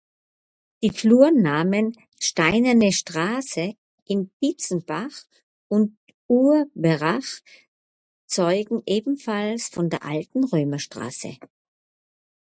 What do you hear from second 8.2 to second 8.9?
zeugen